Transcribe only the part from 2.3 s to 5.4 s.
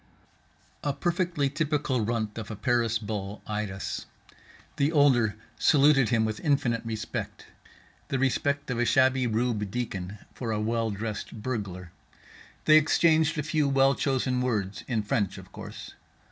of a Paris bull eyed us. The older